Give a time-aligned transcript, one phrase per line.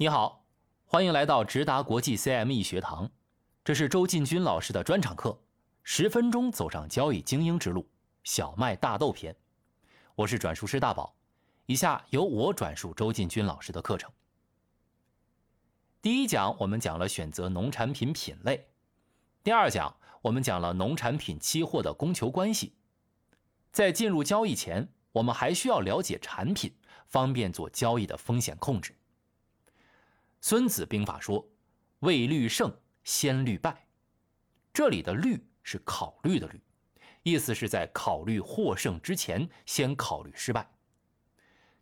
[0.00, 0.44] 你好，
[0.84, 3.10] 欢迎来到直达国际 CME 学堂，
[3.64, 5.36] 这是周进军老师的专场课，
[5.82, 7.84] 十分钟走上交易精英之路，
[8.22, 9.34] 小麦大豆篇。
[10.14, 11.16] 我是转述师大宝，
[11.66, 14.08] 以下由我转述周进军老师的课程。
[16.00, 18.68] 第一讲我们讲了选择农产品品类，
[19.42, 22.72] 第二讲我们讲了农产品期货的供求关系。
[23.72, 26.72] 在进入交易前，我们还需要了解产品，
[27.08, 28.94] 方便做交易的风险控制。
[30.48, 31.46] 孙子兵法说
[32.00, 33.86] ：“未虑胜先虑败。”
[34.72, 36.58] 这里的“虑”是考虑的“虑”，
[37.22, 40.66] 意思是在考虑获胜之前，先考虑失败。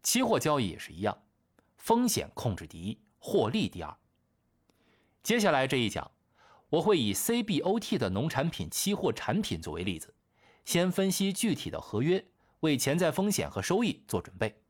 [0.02, 1.16] 期货交易也是一样，
[1.76, 3.96] 风险控制第一，获利第二。
[5.22, 6.10] 接下来这一讲，
[6.68, 10.12] 我会以 CBOT 的农产品期货产品作为例子，
[10.64, 12.26] 先分析具体的合约，
[12.58, 14.60] 为潜在风险和收益做准备。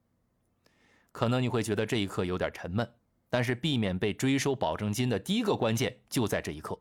[1.12, 2.92] 可能你会觉得这一课有点沉闷。
[3.28, 6.78] 但是避免被追收保证金的第一个关键就在这一刻，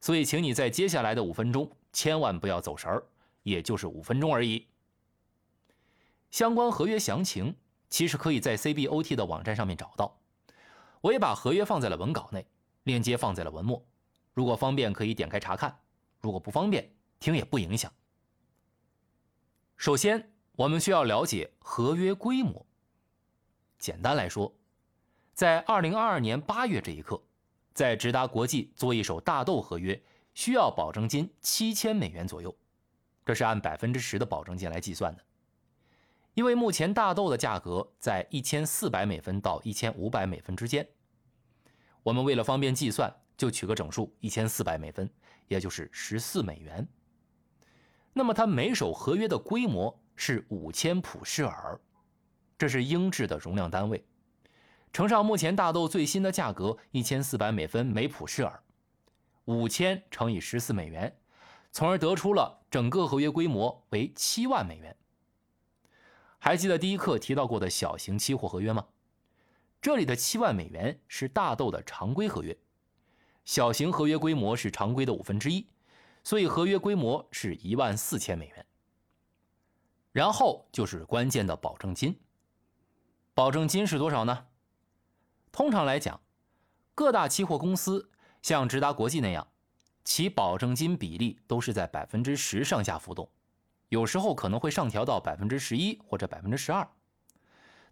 [0.00, 3.04] 所以请你在接下来的五分钟千万不要走神儿，
[3.42, 4.66] 也就是五分钟而已。
[6.30, 7.54] 相关合约详情
[7.90, 10.20] 其实可以在 CBOT 的网站上面找到，
[11.00, 12.46] 我也把合约放在了文稿内，
[12.84, 13.84] 链接放在了文末，
[14.32, 15.78] 如果方便可以点开查看，
[16.20, 17.92] 如果不方便听也不影响。
[19.76, 22.64] 首先，我们需要了解合约规模，
[23.78, 24.52] 简单来说。
[25.34, 27.20] 在二零二二年八月这一刻，
[27.72, 30.00] 在直达国际做一手大豆合约，
[30.32, 32.54] 需要保证金七千美元左右，
[33.26, 35.22] 这是按百分之十的保证金来计算的。
[36.34, 40.88] 因为目前大豆的价格在一千四百美分到一千五百美分之间，
[42.04, 45.10] 我们为了方便计算，就取个整数一千四百美分，
[45.48, 46.86] 也就是十四美元。
[48.12, 51.80] 那么它每手合约的规模是五千普氏尔，
[52.56, 54.04] 这是英制的容量单位。
[54.94, 58.62] 乘上目前大豆最新的价格一千四百美分每普氏尔，
[59.46, 61.12] 五千乘以十四美元，
[61.72, 64.96] 从而得出了整个合约规模为七万美元。
[66.38, 68.86] 还记得第一课提到过的小型期货合约吗？
[69.82, 72.56] 这里的七万美元是大豆的常规合约，
[73.44, 75.66] 小型合约规模是常规的五分之一，
[76.22, 78.64] 所以合约规模是一万四千美元。
[80.12, 82.16] 然后就是关键的保证金，
[83.34, 84.46] 保证金是多少呢？
[85.54, 86.20] 通常来讲，
[86.96, 88.10] 各大期货公司
[88.42, 89.46] 像直达国际那样，
[90.02, 93.30] 其保证金比例都是在百分之十上下浮动，
[93.88, 96.84] 有时候可能会上调到百分之十一或者百分之十二。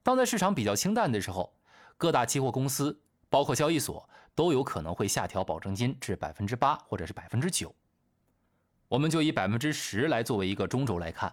[0.02, 1.54] 当在市场比较清淡的时候，
[1.96, 7.72] 各大期货公司包括交易所都有可能会下调保证金至百分之八或者是百分之九。
[8.88, 11.32] 我们就以百分之十来作为一个中轴来看，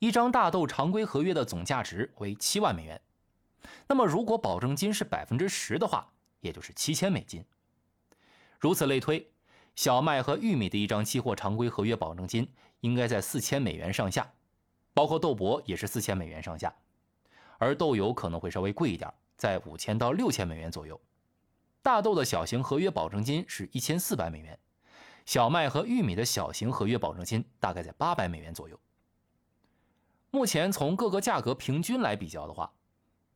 [0.00, 3.00] 一张大豆常规合约的总价值为七万美元。
[3.86, 7.44] 那么，如果保证金是百分之十的话，也就是七千美金。
[8.58, 9.30] 如此类推，
[9.74, 12.46] 小麦和玉米的一张期货常规合约保证金
[12.80, 14.32] 应该在四千美元上下，
[14.92, 16.74] 包括豆粕也是四千美元上下，
[17.58, 21.00] 而豆油可能会稍微贵一点，在五千到六千美元左右。
[21.82, 24.58] 大豆的小型合约保证金是一千四百美元，
[25.24, 28.78] 小麦和玉米的小型合约保证金大概在八百美元左右。
[30.30, 32.70] 目前从各个价格平均来比较的话，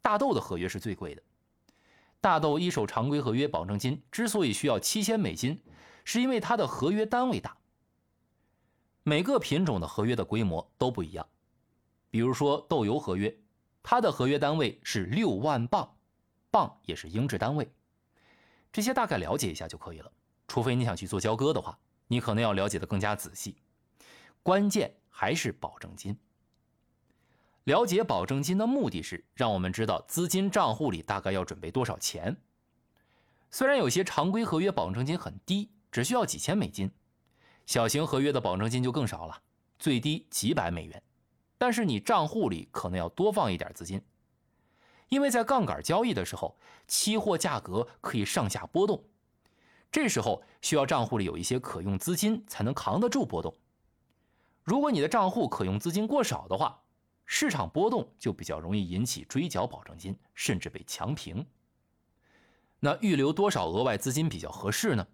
[0.04, 1.22] 大豆的合约是最贵的。
[2.20, 5.58] 大豆一手常规合约保证金之所以需要七千美金，
[6.04, 7.56] 是因为它的合约单位大。
[9.02, 11.26] 每个品种的合约的规模都不一样。
[12.10, 13.34] 比如说豆油合约，
[13.82, 15.96] 它的合约单位是六万磅，
[16.50, 17.66] 磅也是英制单位。
[18.70, 20.12] 这些大概了解一下就可以了。
[20.46, 21.78] 除非你想去做交割的话，
[22.08, 23.56] 你可能要了解的更加仔细。
[24.42, 26.14] 关键还是保证金。
[27.64, 32.36] 了解保证金的目的是让我们知道资金账户里大概要准备多少钱。
[33.50, 36.90] 虽然有些常规合约保证金很低，只需要几千美金，
[37.66, 39.40] 小型合约的保证金就更少了，
[39.78, 41.02] 最低几百美元。
[41.56, 44.02] 但是你账户里可能要多放一点资金，
[45.08, 49.02] 因为在杠杆交易的时候，期货价格可以上下波动，
[49.90, 53.54] 这时候需要账户里有一些可用资金才能扛得住波动。
[54.64, 56.82] 如果你的账户可用资金过少的话，
[57.26, 61.44] 市场波动就比较容易引起追缴保证金，甚至被强平。
[62.80, 65.06] 那预留多少额外资金比较合适呢？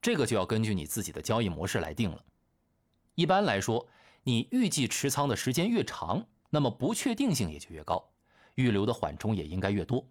[0.00, 2.24] 这个就要根据你自己的交易模式来定了。
[3.14, 3.86] 一般来说，
[4.24, 8.12] 你预计持仓的时间越长，那么不确定性也就越高，
[8.56, 10.04] 预留的缓冲也应该越多。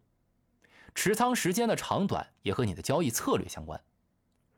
[0.95, 3.81] 持仓时间的长短也和你的交易策略相关。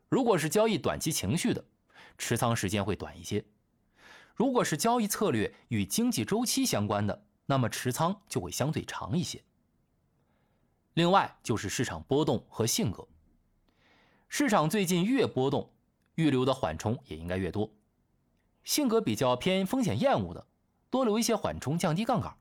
[0.09, 1.65] 如果是交易短期情绪的，
[2.19, 3.43] 持仓时间会短一些。
[4.33, 9.43] 如果是交易策略与经济周期相关的，那么持仓就会相对长一些。
[10.95, 13.07] 另外就是市场波动和性格。
[14.27, 15.71] 市场最近越波动，
[16.15, 17.71] 预留的缓冲也应该越多。
[18.63, 20.47] 性格比较偏风险厌恶的，
[20.89, 22.35] 多留一些缓冲，降低杠杆。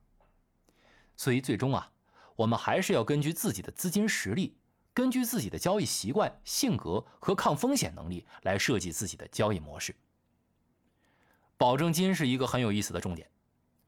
[1.15, 1.91] 所以最终啊，
[2.37, 4.57] 我们还是要根据自己的资金实力，
[4.93, 9.95] 根据自己的交易习惯、性格和抗风险能力来设计自己的交易模式。
[11.63, 13.25] 保证金是一个很有意思的重点，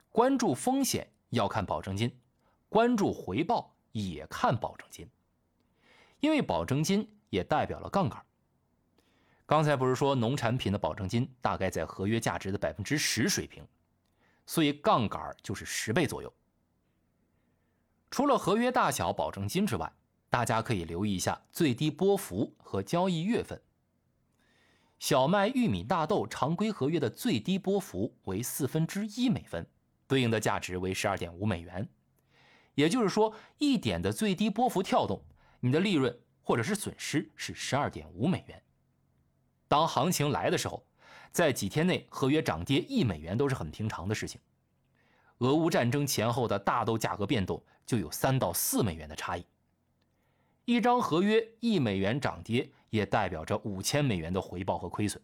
[0.09, 2.09] 关注风险要看保证金，
[2.69, 5.05] 关注回报也看保证金，
[6.21, 7.11] 因为保证金。
[7.31, 8.23] 也代表了杠杆。
[9.45, 13.67] 刚才不是说农产品的保证金大概在合约价值的百分之十水平，
[14.45, 16.33] 所以杠杆就是十倍左右。
[18.09, 19.91] 除了合约大小、保证金之外，
[20.29, 23.61] 大家可以留意一下最低波幅和交易月份。
[25.07, 29.63] 小麦、玉米、大豆常规合约的最低波幅为四分之一美分，
[30.07, 31.87] 对应的价值为十二点五美元。
[32.73, 35.23] 也就是说，一点的最低波幅跳动，
[35.59, 36.19] 你的利润。
[36.41, 38.59] 或者是损失是十二点五美元。
[39.67, 40.83] 当行情来的时候，
[41.31, 44.41] 在几天内合约涨跌一美元都是很平常的事情。
[45.37, 49.45] 俄乌战争前后的大豆价格变动就有三到四美元的差异。
[50.65, 55.21] 一张合约一美元涨跌，也代表着五千美元的回报和亏损。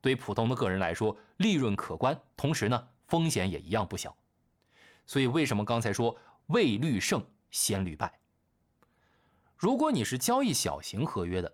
[0.00, 4.16] 对普通的个人来说，利润可观，同时呢，风险也一样不小。
[5.06, 6.16] 所以为什么刚才说
[6.46, 8.20] 未虑胜先虑败？
[9.56, 11.52] 如果你是交易小型合约的，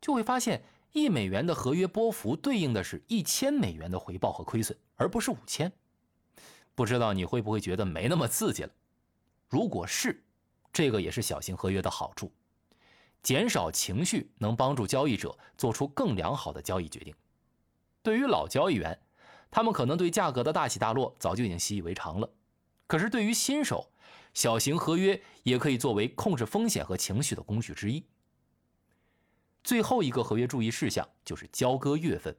[0.00, 0.62] 就会发现
[0.92, 5.70] 一美元的合约波幅对应的是一千美元的回报和亏损，而不是五千。
[6.74, 8.70] 不知道你会不会觉得没那么刺激了？
[9.48, 10.24] 如果是，
[10.72, 12.32] 这个也是小型合约的好处，
[13.26, 17.12] 减少情绪能帮助交易者做出更良好的交易决定。
[18.00, 18.96] 对于老交易员，
[19.50, 22.30] 他们可能对价格的大起大落早就已经习以为常了，
[22.86, 23.90] 可是对于新手，
[24.32, 28.06] 小型合约也可以作为控制风险和情绪的工具之一。
[29.64, 32.36] 最后一个合约注意事项就是交割月份。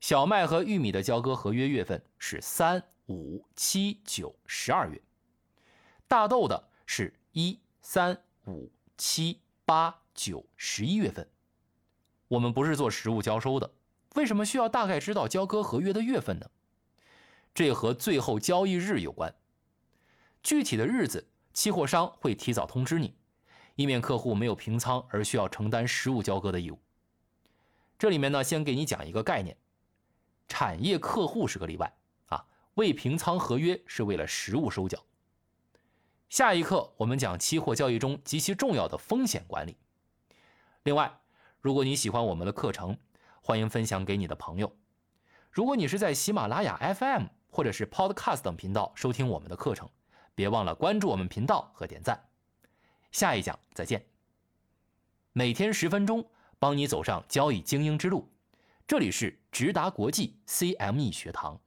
[0.00, 4.98] 小麦和玉米的交割合约月份是三、五、七、九、十二月；
[6.06, 9.40] 大豆的是一、三、五、七、
[9.72, 11.26] 八、九、十一月份。
[12.28, 13.70] 我们不是做实物交收的，
[14.16, 16.50] 为什么需要大概知道交割合约的月份呢？
[17.54, 19.34] 这和最后交易日有关。
[20.42, 23.14] 具体的日子，期货商会提早通知你，
[23.76, 26.78] 以免客户没有平仓而需要承担实物交割的义务。
[27.98, 29.56] 这里面呢，先给你讲一个概念：
[30.48, 31.90] 产业客户是个例外
[32.26, 35.02] 啊，未平仓合约是为了实物收缴。
[36.32, 39.76] 下一课我们讲期货交易中极其重要的风险管理。
[40.82, 41.20] 另外，
[41.60, 42.96] 如果你喜欢我们的课程，
[43.42, 44.74] 欢迎分享给你的朋友。
[45.50, 49.86] 如果你是在喜马拉雅 FM 或者是 Podcast 等频道收听我们的课程。
[50.34, 52.18] 别忘了关注我们频道和点赞，
[53.10, 54.02] 下一讲再见。
[55.34, 56.26] 每天十分钟，
[56.58, 58.26] 帮你走上交易精英之路。
[58.86, 61.60] 这里是直达国际 CME 学堂。